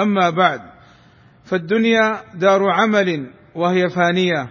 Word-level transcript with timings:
أما 0.00 0.30
بعد 0.30 0.60
فالدنيا 1.44 2.22
دار 2.34 2.70
عمل 2.70 3.30
وهي 3.54 3.88
فانية 3.88 4.48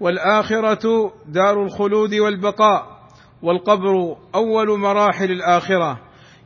والآخرة 0.00 1.12
دار 1.28 1.62
الخلود 1.62 2.14
والبقاء 2.14 3.00
والقبر 3.42 4.16
أول 4.34 4.78
مراحل 4.78 5.30
الآخرة. 5.30 5.98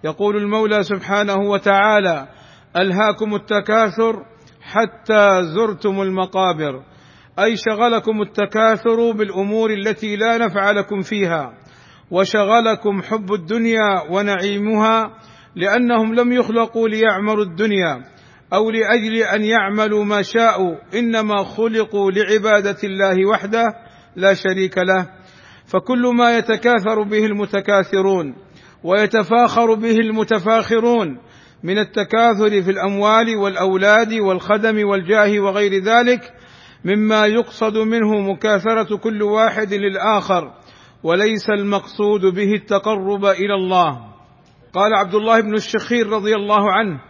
يقول 0.04 0.36
المولى 0.36 0.82
سبحانه 0.82 1.36
وتعالى 1.36 2.28
ألهاكم 2.76 3.34
التكاثر 3.34 4.24
حتى 4.62 5.42
زرتم 5.42 6.02
المقابر. 6.02 6.82
أي 7.38 7.56
شغلكم 7.56 8.22
التكاثر 8.22 9.12
بالأمور 9.12 9.70
التي 9.70 10.16
لا 10.16 10.38
نفع 10.38 10.70
لكم 10.70 11.00
فيها 11.00 11.52
وشغلكم 12.10 13.02
حب 13.02 13.32
الدنيا 13.32 14.02
ونعيمها 14.10 15.10
لأنهم 15.56 16.14
لم 16.14 16.32
يخلقوا 16.32 16.88
ليعمروا 16.88 17.44
الدنيا. 17.44 18.13
أو 18.52 18.70
لأجل 18.70 19.16
أن 19.16 19.44
يعملوا 19.44 20.04
ما 20.04 20.22
شاءوا 20.22 20.76
إنما 20.94 21.44
خلقوا 21.44 22.10
لعبادة 22.10 22.76
الله 22.84 23.26
وحده 23.26 23.64
لا 24.16 24.34
شريك 24.34 24.78
له. 24.78 25.08
فكل 25.66 26.12
ما 26.16 26.38
يتكاثر 26.38 27.02
به 27.02 27.26
المتكاثرون 27.26 28.34
ويتفاخر 28.84 29.74
به 29.74 29.96
المتفاخرون 29.96 31.18
من 31.62 31.78
التكاثر 31.78 32.62
في 32.62 32.70
الأموال 32.70 33.36
والأولاد 33.36 34.12
والخدم 34.12 34.88
والجاه 34.88 35.40
وغير 35.40 35.84
ذلك 35.84 36.32
مما 36.84 37.26
يقصد 37.26 37.78
منه 37.78 38.20
مكاثرة 38.32 38.96
كل 38.96 39.22
واحد 39.22 39.74
للآخر 39.74 40.52
وليس 41.02 41.50
المقصود 41.50 42.20
به 42.20 42.54
التقرب 42.54 43.24
إلى 43.24 43.54
الله. 43.54 44.14
قال 44.72 44.94
عبد 44.94 45.14
الله 45.14 45.40
بن 45.40 45.54
الشخير 45.54 46.06
رضي 46.06 46.34
الله 46.34 46.72
عنه 46.72 47.00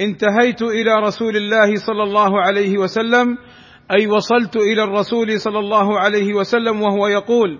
انتهيت 0.00 0.62
إلى 0.62 0.94
رسول 0.94 1.36
الله 1.36 1.74
صلى 1.74 2.02
الله 2.02 2.40
عليه 2.40 2.78
وسلم 2.78 3.38
أي 3.98 4.06
وصلت 4.06 4.56
إلى 4.56 4.84
الرسول 4.84 5.40
صلى 5.40 5.58
الله 5.58 5.98
عليه 5.98 6.34
وسلم 6.34 6.82
وهو 6.82 7.08
يقول 7.08 7.58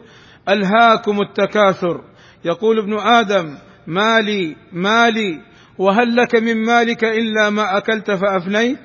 ألهاكم 0.49 1.21
التكاثر. 1.21 2.01
يقول 2.45 2.79
ابن 2.79 2.99
آدم 2.99 3.59
مالي 3.87 4.57
مالي 4.73 5.41
وهل 5.79 6.17
لك 6.17 6.35
من 6.35 6.65
مالك 6.65 7.05
إلا 7.05 7.51
ما 7.51 7.77
أكلت 7.77 8.11
فأفنيت 8.11 8.79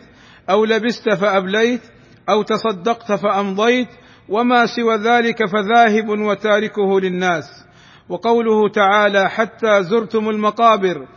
أو 0.50 0.66
لبست 0.66 1.10
فأبليت 1.10 1.82
أو 2.30 2.42
تصدقت 2.42 3.12
فأمضيت 3.12 3.88
وما 4.30 4.66
سوى 4.66 4.96
ذلك 4.96 5.46
فذاهب 5.46 6.10
وتاركه 6.10 7.00
للناس. 7.00 7.44
وقوله 8.10 8.70
تعالى 8.70 9.30
حتى 9.30 9.84
زرتم 9.84 10.30
المقابر. 10.30 11.08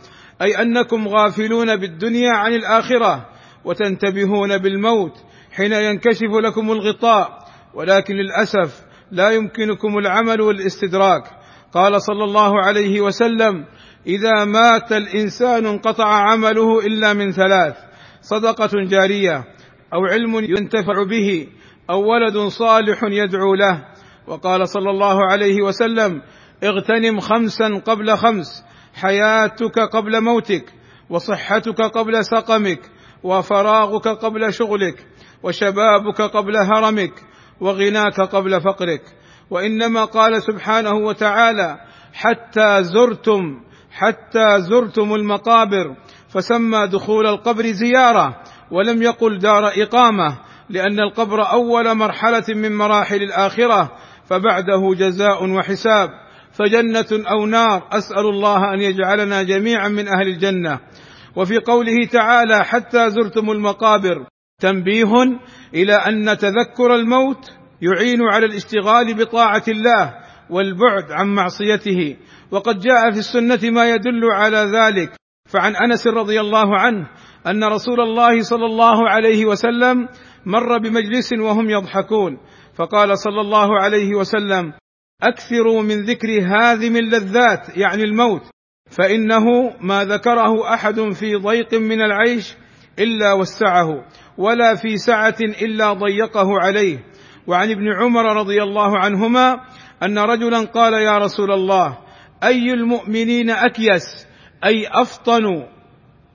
أي 0.41 0.61
أنكم 0.61 1.07
غافلون 1.07 1.75
بالدنيا 1.75 2.31
عن 2.31 2.53
الآخرة 2.53 3.25
وتنتبهون 3.65 4.57
بالموت 4.57 5.13
حين 5.51 5.73
ينكشف 5.73 6.31
لكم 6.43 6.71
الغطاء 6.71 7.47
ولكن 7.73 8.15
للأسف 8.15 8.81
لا 9.11 9.29
يمكنكم 9.29 9.97
العمل 9.97 10.41
والاستدراك. 10.41 11.23
قال 11.73 12.01
صلى 12.01 12.23
الله 12.23 12.65
عليه 12.65 13.01
وسلم 13.01 13.65
إذا 14.07 14.45
مات 14.45 14.91
الإنسان 14.91 15.65
انقطع 15.65 16.05
عمله 16.05 16.79
إلا 16.79 17.13
من 17.13 17.31
ثلاث 17.31 17.75
صدقة 18.21 18.69
جارية 18.89 19.43
أو 19.93 20.05
علم 20.05 20.35
ينتفع 20.35 21.03
به 21.09 21.47
أو 21.89 22.11
ولد 22.11 22.37
صالح 22.37 23.03
يدعو 23.03 23.55
له. 23.55 23.85
وقال 24.27 24.67
صلى 24.67 24.89
الله 24.89 25.31
عليه 25.31 25.61
وسلم 25.61 26.21
اغتنم 26.63 27.19
خمسا 27.19 27.81
قبل 27.85 28.17
خمس 28.17 28.63
حياتك 29.01 29.79
قبل 29.79 30.21
موتك 30.21 30.73
وصحتك 31.09 31.81
قبل 31.81 32.25
سقمك 32.25 32.79
وفراغك 33.23 34.07
قبل 34.07 34.53
شغلك 34.53 35.07
وشبابك 35.43 36.21
قبل 36.21 36.57
هرمك 36.57 37.13
وغناك 37.61 38.21
قبل 38.21 38.61
فقرك. 38.61 39.01
وإنما 39.49 40.05
قال 40.05 40.43
سبحانه 40.43 40.93
وتعالى 40.93 41.77
حتى 42.13 42.83
زرتم 42.83 43.41
حتى 43.91 44.61
زرتم 44.61 45.13
المقابر 45.13 45.95
فسمى 46.29 46.87
دخول 46.87 47.27
القبر 47.27 47.65
زيارة 47.65 48.35
ولم 48.71 49.01
يقل 49.01 49.39
دار 49.39 49.67
إقامة 49.67 50.37
لأن 50.69 50.99
القبر 50.99 51.51
أول 51.51 51.95
مرحلة 51.95 52.43
من 52.49 52.77
مراحل 52.77 53.21
الآخرة 53.23 53.91
فبعده 54.25 54.93
جزاء 54.97 55.49
وحساب. 55.49 56.09
فجنة 56.59 57.29
أو 57.31 57.45
نار 57.45 57.87
أسأل 57.91 58.25
الله 58.25 58.73
أن 58.73 58.79
يجعلنا 58.79 59.43
جميعا 59.43 59.87
من 59.87 60.07
أهل 60.07 60.27
الجنة. 60.27 60.79
وفي 61.35 61.57
قوله 61.57 62.05
تعالى 62.11 62.65
حتى 62.65 63.09
زرتم 63.09 63.51
المقابر. 63.51 64.25
تنبيه 64.61 65.13
إلى 65.73 65.93
أن 65.93 66.37
تذكر 66.37 66.95
الموت 66.95 67.51
يعين 67.81 68.21
على 68.21 68.45
الاشتغال 68.45 69.13
بطاعة 69.13 69.63
الله 69.67 70.13
والبعد 70.49 71.11
عن 71.11 71.27
معصيته. 71.27 72.17
وقد 72.51 72.79
جاء 72.79 73.11
في 73.11 73.19
السنة 73.19 73.71
ما 73.71 73.89
يدل 73.89 74.21
على 74.33 74.57
ذلك. 74.57 75.11
فعن 75.49 75.75
أنس 75.75 76.07
رضي 76.07 76.39
الله 76.39 76.79
عنه 76.79 77.09
أن 77.47 77.63
رسول 77.63 78.01
الله 78.01 78.41
صلى 78.41 78.65
الله 78.65 79.09
عليه 79.09 79.45
وسلم 79.45 80.07
مر 80.45 80.77
بمجلس 80.77 81.33
وهم 81.33 81.69
يضحكون. 81.69 82.37
فقال 82.75 83.17
صلى 83.17 83.41
الله 83.41 83.79
عليه 83.81 84.15
وسلم 84.15 84.73
أكثروا 85.23 85.81
من 85.81 86.05
ذكر 86.05 86.29
هذم 86.29 86.95
اللذات 86.97 87.77
يعني 87.77 88.03
الموت. 88.03 88.41
فإنه 88.89 89.45
ما 89.81 90.03
ذكره 90.03 90.73
أحد 90.73 91.01
في 91.01 91.35
ضيق 91.35 91.73
من 91.73 92.01
العيش 92.01 92.55
إلا 92.99 93.33
وسعه 93.33 94.05
ولا 94.37 94.75
في 94.75 94.97
سعة 94.97 95.35
إلا 95.41 95.93
ضيقه 95.93 96.59
عليه. 96.59 96.99
وعن 97.47 97.71
ابن 97.71 97.93
عمر 97.93 98.37
رضي 98.37 98.63
الله 98.63 98.97
عنهما 98.97 99.59
أن 100.03 100.19
رجلا 100.19 100.59
قال 100.59 100.93
يا 100.93 101.17
رسول 101.17 101.51
الله 101.51 101.97
أي 102.43 102.73
المؤمنين 102.73 103.49
أكيس؟ 103.49 104.27
أي 104.63 104.87
أفطن 104.87 105.43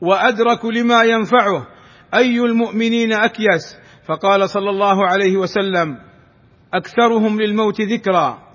وأدرك 0.01 0.65
لما 0.65 1.03
ينفعه؟ 1.03 1.67
أي 2.15 2.41
المؤمنين 2.41 3.13
أكيس؟ 3.13 3.77
فقال 4.09 4.49
صلى 4.49 4.71
الله 4.71 5.07
عليه 5.07 5.37
وسلم 5.37 5.99
أكثرهم 6.75 7.41
للموت 7.41 7.81
ذكرى 7.81 8.52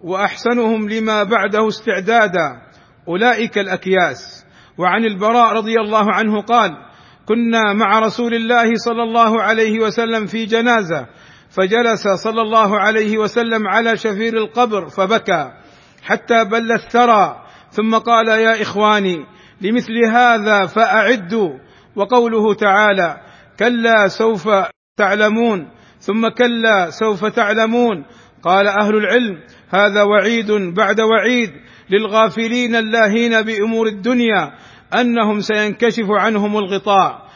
وأحسنهم 0.00 0.88
لما 0.88 1.22
بعده 1.22 1.68
استعدادا. 1.68 2.62
أولئك 3.08 3.58
الأكياس. 3.58 4.44
وعن 4.78 5.04
البراء 5.04 5.52
رضي 5.52 5.80
الله 5.80 6.12
عنه 6.12 6.40
قال 6.40 6.70
كنا 7.26 7.72
مع 7.72 7.98
رسول 7.98 8.34
الله 8.34 8.74
صلى 8.74 9.02
الله 9.02 9.42
عليه 9.42 9.80
وسلم 9.80 10.26
في 10.26 10.44
جنازة 10.44 11.06
فجلس 11.50 12.08
صلى 12.08 12.42
الله 12.42 12.80
عليه 12.80 13.18
وسلم 13.18 13.68
على 13.68 13.96
شفير 13.96 14.36
القبر 14.36 14.88
فبكى 14.88 15.50
حتى 16.02 16.44
بل 16.44 16.72
الثرى. 16.72 17.42
ثم 17.70 17.94
قال 17.94 18.28
يا 18.28 18.62
إخواني 18.62 19.16
لمثل 19.60 19.92
هذا 20.12 20.66
فاعدوا 20.66 21.50
وقوله 21.96 22.54
تعالى 22.54 23.16
كلا 23.58 24.08
سوف 24.08 24.48
تعلمون 24.96 25.70
ثم 26.00 26.28
كلا 26.28 26.90
سوف 26.90 27.24
تعلمون 27.24 28.04
قال 28.46 28.66
أهل 28.66 28.96
العلم 28.96 29.38
هذا 29.70 30.02
وعيد 30.02 30.52
بعد 30.52 31.00
وعيد 31.00 31.50
للغافلين 31.90 32.76
اللاهين 32.76 33.42
بأمور 33.42 33.86
الدنيا 33.86 34.52
أنهم 35.00 35.40
سينكشف 35.40 36.10
عنهم 36.10 36.56
الغطاء 36.56 37.26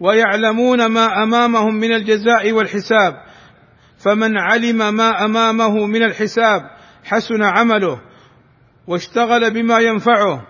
ويعلمون 0.00 0.86
ما 0.86 1.22
أمامهم 1.22 1.74
من 1.74 1.92
الجزاء 1.92 2.52
والحساب 2.52 3.14
فمن 3.98 4.38
علم 4.38 4.94
ما 4.94 5.24
أمامه 5.24 5.86
من 5.86 6.02
الحساب 6.02 6.62
حسن 7.04 7.42
عمله 7.42 8.00
واشتغل 8.86 9.50
بما 9.50 9.78
ينفعه 9.78 10.46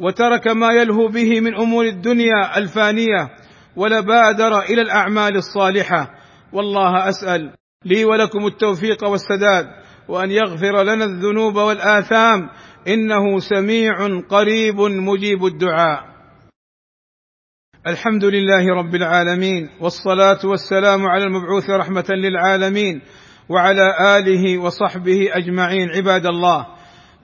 وترك 0.00 0.48
ما 0.48 0.72
يلهو 0.72 1.08
به 1.08 1.40
من 1.40 1.54
أمور 1.54 1.84
الدنيا 1.84 2.58
الفانية 2.58 3.28
ولبادر 3.76 4.60
إلى 4.60 4.82
الأعمال 4.82 5.36
الصالحة 5.36 6.10
والله 6.52 7.08
أسأل 7.08 7.59
لي 7.84 8.04
ولكم 8.04 8.46
التوفيق 8.46 9.04
والسداد 9.04 9.66
وأن 10.08 10.30
يغفر 10.30 10.82
لنا 10.82 11.04
الذنوب 11.04 11.56
والآثام 11.56 12.50
إنه 12.88 13.38
سميع 13.38 14.20
قريب 14.28 14.80
مجيب 14.80 15.44
الدعاء. 15.44 16.00
الحمد 17.86 18.24
لله 18.24 18.66
رب 18.74 18.94
العالمين 18.94 19.70
والصلاة 19.80 20.38
والسلام 20.44 21.06
على 21.06 21.24
المبعوث 21.24 21.70
رحمة 21.70 22.04
للعالمين 22.10 23.00
وعلى 23.48 24.18
آله 24.18 24.58
وصحبه 24.58 25.28
أجمعين 25.32 25.90
عباد 25.90 26.26
الله. 26.26 26.66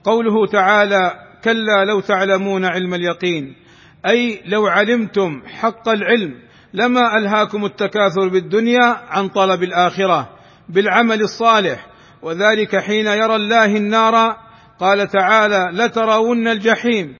قوله 0.03 0.47
تعالى 0.47 1.13
كلا 1.43 1.85
لو 1.85 1.99
تعلمون 1.99 2.65
علم 2.65 2.93
اليقين 2.93 3.55
أي 4.07 4.41
لو 4.45 4.67
علمتم 4.67 5.41
حق 5.45 5.89
العلم 5.89 6.33
لما 6.73 7.17
ألهاكم 7.17 7.65
التكاثر 7.65 8.27
بالدنيا 8.27 8.97
عن 9.09 9.27
طلب 9.27 9.63
الآخرة 9.63 10.36
بالعمل 10.69 11.21
الصالح. 11.21 11.87
وذلك 12.21 12.75
حين 12.75 13.07
يرى 13.07 13.35
الله 13.35 13.65
النار 13.65 14.37
قال 14.79 15.07
تعالى 15.07 15.69
لترون 15.73 16.47
الجحيم 16.47 17.17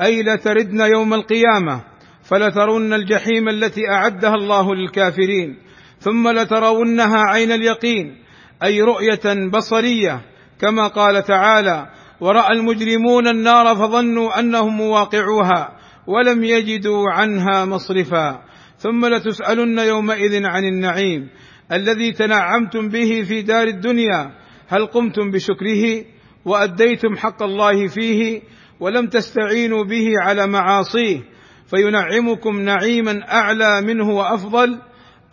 أي 0.00 0.22
لتردن 0.22 0.80
يوم 0.80 1.14
القيامة 1.14 1.84
فلترون 2.22 2.94
الجحيم 2.94 3.48
التي 3.48 3.90
أعدها 3.90 4.34
الله 4.34 4.74
للكافرين 4.74 5.58
ثم 6.00 6.28
لترونها 6.28 7.22
عين 7.28 7.52
اليقين 7.52 8.16
أي 8.62 8.82
رؤية 8.82 9.48
بصرية 9.52 10.20
كما 10.60 10.86
قال 10.86 11.22
تعالى 11.22 11.86
ورأى 12.20 12.52
المجرمون 12.52 13.28
النار 13.28 13.76
فظنوا 13.76 14.40
أنهم 14.40 14.76
مواقعوها 14.76 15.78
ولم 16.06 16.44
يجدوا 16.44 17.10
عنها 17.10 17.64
مصرفا 17.64 18.42
ثم 18.78 19.06
لتسألن 19.06 19.78
يومئذ 19.78 20.46
عن 20.46 20.64
النعيم 20.64 21.28
الذي 21.72 22.12
تنعمتم 22.12 22.88
به 22.88 23.22
في 23.28 23.42
دار 23.42 23.66
الدنيا 23.66 24.30
هل 24.68 24.86
قمتم 24.86 25.30
بشكره؟ 25.30 26.04
وأديتم 26.44 27.16
حق 27.16 27.42
الله 27.42 27.86
فيه 27.86 28.42
ولم 28.80 29.06
تستعينوا 29.06 29.84
به 29.84 30.08
على 30.22 30.46
معاصيه 30.46 31.20
فينعمكم 31.66 32.60
نعيما 32.60 33.32
أعلى 33.32 33.80
منه 33.80 34.10
وأفضل 34.10 34.78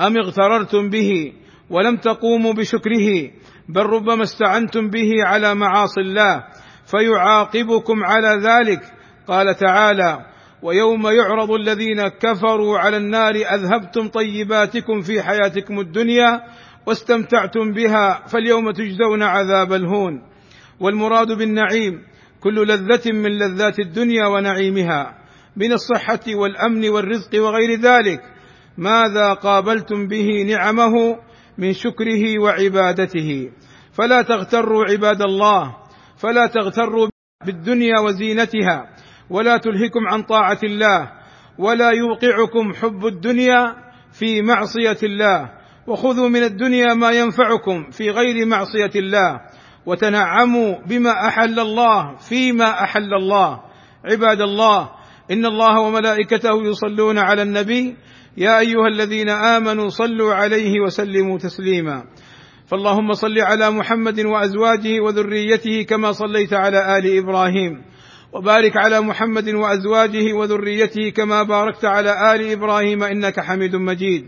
أم 0.02 0.18
اغتررتم 0.18 0.90
به 0.90 1.34
ولم 1.70 1.96
تقوموا 1.98 2.54
بشكره 2.54 3.32
بل 3.70 3.82
ربما 3.82 4.24
استعنتم 4.24 4.90
به 4.90 5.12
على 5.24 5.56
معاصي 5.56 6.02
الله 6.02 6.44
فيعاقبكم 6.86 8.04
على 8.04 8.42
ذلك؟ 8.44 8.82
قال 9.28 9.56
تعالى 9.56 10.26
ويوم 10.66 11.08
يعرض 11.08 11.52
الذين 11.52 12.08
كفروا 12.08 12.80
على 12.80 12.98
النار 12.98 13.36
أذهبتم 13.36 14.08
طيباتكم 14.08 15.02
في 15.02 15.22
حياتكم 15.22 15.80
الدنيا 15.80 16.42
واستمتعتم 16.88 17.72
بها 17.72 18.28
فاليوم 18.28 18.72
تجزون 18.72 19.24
عذاب 19.24 19.74
الهون. 19.74 20.22
والمراد 20.80 21.32
بالنعيم 21.32 22.02
كل 22.40 22.68
لذة 22.68 23.12
من 23.12 23.32
لذات 23.40 23.80
الدنيا 23.80 24.28
ونعيمها 24.28 25.14
من 25.58 25.72
الصحة 25.72 26.36
والأمن 26.36 26.90
والرزق 26.90 27.42
وغير 27.44 27.80
ذلك. 27.80 28.22
ماذا 28.78 29.34
قابلتم 29.34 30.08
به 30.08 30.44
نعمه 30.48 30.94
من 31.58 31.74
شكره 31.74 32.40
وعبادته؟ 32.42 33.50
فلا 33.94 34.22
تغتروا 34.22 34.86
عباد 34.92 35.22
الله 35.22 35.76
فلا 36.18 36.48
تغتروا 36.48 37.10
بالدنيا 37.46 38.00
وزينتها. 38.00 38.96
ولا 39.30 39.58
تلهكم 39.58 40.08
عن 40.08 40.24
طاعة 40.24 40.60
الله 40.64 41.12
ولا 41.58 41.90
يوقعكم 41.92 42.74
حب 42.74 43.06
الدنيا 43.06 43.76
في 44.12 44.42
معصية 44.42 44.98
الله 45.04 45.52
وخذوا 45.88 46.30
من 46.30 46.44
الدنيا 46.44 46.94
ما 46.94 47.12
ينفعكم 47.12 47.90
في 47.92 48.10
غير 48.10 48.46
معصية 48.46 48.92
الله 48.96 49.40
وتنعموا 49.86 50.76
بما 50.88 51.28
أحل 51.28 51.60
الله 51.60 52.16
فيما 52.16 52.84
أحل 52.84 53.14
الله. 53.14 53.60
عباد 54.12 54.42
الله 54.42 54.90
إن 55.32 55.46
الله 55.46 55.80
وملائكته 55.80 56.64
يصلون 56.64 57.18
على 57.18 57.42
النبي 57.42 57.96
يا 58.38 58.60
أيها 58.60 58.88
الذين 58.88 59.30
آمنوا 59.30 59.90
صلوا 59.90 60.34
عليه 60.34 60.80
وسلموا 60.86 61.38
تسليما. 61.38 62.04
فاللهم 62.68 63.14
صل 63.14 63.40
على 63.40 63.72
محمد 63.72 64.20
وأزواجه 64.20 65.00
وذريته 65.00 65.84
كما 65.90 66.12
صليت 66.12 66.54
على 66.54 66.98
آل 66.98 67.18
إبراهيم. 67.18 67.95
وبارك 68.36 68.78
على 68.78 69.02
محمد 69.02 69.50
وأزواجه 69.50 70.34
وذريته 70.34 71.10
كما 71.10 71.44
باركت 71.44 71.86
على 71.86 72.36
آل 72.36 72.52
إبراهيم 72.52 73.04
إنك 73.04 73.40
حميد 73.40 73.76
مجيد. 73.76 74.26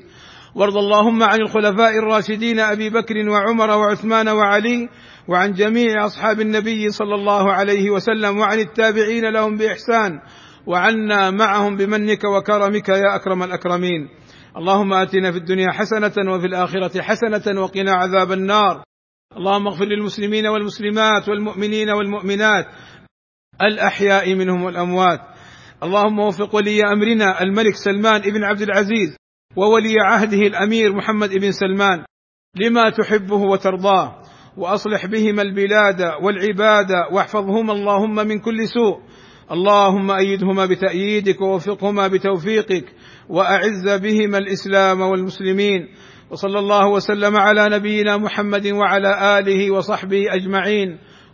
وارض 0.55 0.77
اللهم 0.77 1.23
عن 1.23 1.41
الخلفاء 1.41 1.97
الراشدين 1.97 2.59
أبي 2.59 2.89
بكر 2.89 3.29
وعمر 3.29 3.69
وعثمان 3.69 4.29
وعلي 4.29 4.89
وعن 5.27 5.51
جميع 5.51 6.05
أصحاب 6.05 6.41
النبي 6.41 6.89
صلى 6.89 7.15
الله 7.15 7.53
عليه 7.53 7.89
وسلم 7.89 8.37
وعن 8.37 8.59
التابعين 8.59 9.29
لهم 9.29 9.57
بإحسان 9.57 10.19
وعنا 10.67 11.31
معهم 11.31 11.75
بمنك 11.75 12.23
وكرمك 12.23 12.89
يا 12.89 13.15
أكرم 13.15 13.43
الأكرمين. 13.43 14.07
اللهم 14.57 14.93
آتنا 14.93 15.31
في 15.31 15.37
الدنيا 15.37 15.71
حسنة 15.71 16.33
وفي 16.33 16.45
الآخرة 16.45 17.01
حسنة 17.01 17.61
وقنا 17.61 17.91
عذاب 17.91 18.31
النار. 18.31 18.83
اللهم 19.37 19.67
اغفر 19.67 19.85
للمسلمين 19.85 20.47
والمسلمات 20.47 21.29
والمؤمنين 21.29 21.89
والمؤمنات 21.89 22.65
الأحياء 23.61 24.35
منهم 24.35 24.63
والأموات. 24.63 25.19
اللهم 25.83 26.19
وفق 26.19 26.55
ولي 26.55 26.81
أمرنا 26.93 27.41
الملك 27.41 27.75
سلمان 27.75 28.21
بن 28.21 28.43
عبد 28.43 28.61
العزيز 28.61 29.17
وولي 29.55 29.95
عهده 30.01 30.37
الأمير 30.37 30.95
محمد 30.95 31.29
بن 31.29 31.51
سلمان 31.51 32.03
لما 32.55 32.89
تحبه 32.89 33.35
وترضاه 33.35 34.21
وأصلح 34.57 35.05
بهما 35.05 35.41
البلاد 35.41 36.01
والعباد 36.21 36.91
واحفظهما 37.11 37.73
اللهم 37.73 38.15
من 38.15 38.39
كل 38.39 38.67
سوء. 38.67 38.97
اللهم 39.51 40.11
أيدهما 40.11 40.65
بتأييدك 40.65 41.41
ووفقهما 41.41 42.07
بتوفيقك 42.07 42.85
وأعز 43.29 43.89
بهما 43.89 44.37
الإسلام 44.37 45.01
والمسلمين. 45.01 45.87
وصلى 46.31 46.59
الله 46.59 46.87
وسلم 46.87 47.37
على 47.37 47.69
نبينا 47.69 48.17
محمد 48.17 48.67
وعلى 48.67 49.39
آله 49.39 49.71
وصحبه 49.71 50.23
أجمعين. 50.29 50.99